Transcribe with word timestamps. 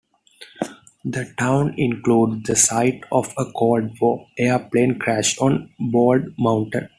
The 1.05 1.31
town 1.37 1.75
includes 1.77 2.47
the 2.49 2.55
site 2.55 3.03
of 3.11 3.31
a 3.37 3.45
Cold 3.55 3.99
War 4.01 4.25
airplane 4.35 4.97
crash 4.97 5.37
on 5.37 5.69
Bald 5.79 6.23
Mountain. 6.39 6.89